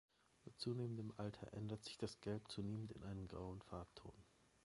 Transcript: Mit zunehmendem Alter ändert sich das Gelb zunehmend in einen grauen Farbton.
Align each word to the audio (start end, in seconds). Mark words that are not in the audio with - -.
Mit 0.45 0.57
zunehmendem 0.59 1.13
Alter 1.17 1.53
ändert 1.53 1.83
sich 1.83 1.95
das 1.95 2.19
Gelb 2.21 2.49
zunehmend 2.49 2.91
in 2.93 3.03
einen 3.03 3.27
grauen 3.27 3.61
Farbton. 3.61 4.23